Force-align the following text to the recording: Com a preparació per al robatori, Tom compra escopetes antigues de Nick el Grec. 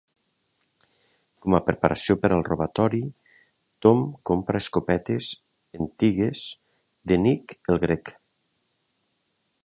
Com 1.45 1.55
a 1.57 1.59
preparació 1.65 2.15
per 2.21 2.31
al 2.37 2.41
robatori, 2.47 3.01
Tom 3.85 4.01
compra 4.29 4.61
escopetes 4.65 5.27
antigues 5.79 6.45
de 7.13 7.19
Nick 7.27 7.55
el 7.75 7.83
Grec. 7.85 8.11